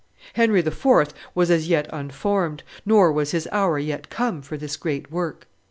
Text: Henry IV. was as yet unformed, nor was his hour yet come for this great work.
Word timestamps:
Henry 0.33 0.61
IV. 0.61 1.13
was 1.35 1.51
as 1.51 1.67
yet 1.67 1.87
unformed, 1.93 2.63
nor 2.87 3.11
was 3.11 3.29
his 3.33 3.47
hour 3.51 3.77
yet 3.77 4.09
come 4.09 4.41
for 4.41 4.57
this 4.57 4.75
great 4.75 5.11
work. 5.11 5.45